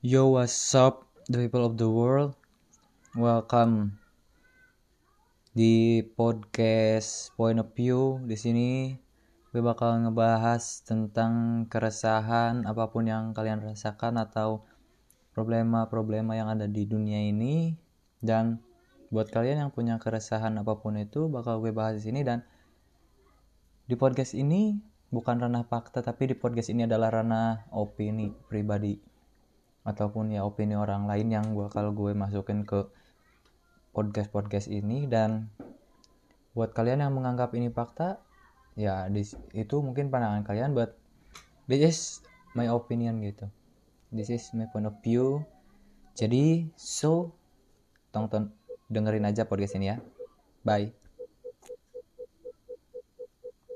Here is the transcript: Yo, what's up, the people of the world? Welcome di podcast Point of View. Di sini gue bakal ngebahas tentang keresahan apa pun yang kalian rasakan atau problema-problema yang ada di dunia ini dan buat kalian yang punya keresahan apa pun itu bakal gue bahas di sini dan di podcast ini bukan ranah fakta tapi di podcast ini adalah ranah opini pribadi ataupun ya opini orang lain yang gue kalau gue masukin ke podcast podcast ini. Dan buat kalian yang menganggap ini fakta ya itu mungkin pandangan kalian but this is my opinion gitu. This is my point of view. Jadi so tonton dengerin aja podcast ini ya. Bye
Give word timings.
Yo, 0.00 0.32
what's 0.32 0.72
up, 0.72 1.04
the 1.28 1.36
people 1.36 1.60
of 1.60 1.76
the 1.76 1.84
world? 1.84 2.32
Welcome 3.12 4.00
di 5.52 6.00
podcast 6.16 7.36
Point 7.36 7.60
of 7.60 7.76
View. 7.76 8.16
Di 8.24 8.32
sini 8.32 8.96
gue 9.52 9.60
bakal 9.60 10.00
ngebahas 10.00 10.88
tentang 10.88 11.68
keresahan 11.68 12.64
apa 12.64 12.88
pun 12.88 13.12
yang 13.12 13.36
kalian 13.36 13.60
rasakan 13.60 14.16
atau 14.16 14.64
problema-problema 15.36 16.32
yang 16.32 16.48
ada 16.48 16.64
di 16.64 16.88
dunia 16.88 17.20
ini 17.20 17.76
dan 18.24 18.56
buat 19.12 19.28
kalian 19.28 19.68
yang 19.68 19.70
punya 19.76 20.00
keresahan 20.00 20.56
apa 20.56 20.80
pun 20.80 20.96
itu 20.96 21.28
bakal 21.28 21.60
gue 21.60 21.76
bahas 21.76 22.00
di 22.00 22.08
sini 22.08 22.24
dan 22.24 22.40
di 23.84 24.00
podcast 24.00 24.32
ini 24.32 24.80
bukan 25.12 25.44
ranah 25.44 25.68
fakta 25.68 26.00
tapi 26.00 26.32
di 26.32 26.40
podcast 26.40 26.72
ini 26.72 26.88
adalah 26.88 27.20
ranah 27.20 27.68
opini 27.76 28.32
pribadi 28.48 29.09
ataupun 29.90 30.30
ya 30.30 30.46
opini 30.46 30.78
orang 30.78 31.10
lain 31.10 31.28
yang 31.34 31.46
gue 31.52 31.66
kalau 31.68 31.90
gue 31.90 32.14
masukin 32.14 32.62
ke 32.62 32.86
podcast 33.90 34.30
podcast 34.30 34.66
ini. 34.70 35.10
Dan 35.10 35.50
buat 36.54 36.70
kalian 36.70 37.02
yang 37.02 37.14
menganggap 37.14 37.50
ini 37.54 37.70
fakta 37.70 38.22
ya 38.78 39.10
itu 39.52 39.76
mungkin 39.82 40.08
pandangan 40.08 40.46
kalian 40.46 40.72
but 40.72 40.94
this 41.66 41.82
is 41.82 41.98
my 42.54 42.70
opinion 42.70 43.18
gitu. 43.22 43.50
This 44.10 44.30
is 44.30 44.50
my 44.54 44.66
point 44.70 44.86
of 44.90 44.98
view. 45.02 45.42
Jadi 46.14 46.70
so 46.74 47.34
tonton 48.10 48.50
dengerin 48.90 49.26
aja 49.26 49.46
podcast 49.46 49.78
ini 49.78 49.94
ya. 49.94 49.96
Bye 50.66 50.99